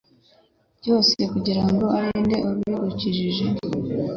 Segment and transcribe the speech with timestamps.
[0.79, 3.45] byose kugirango arinde ibidukikije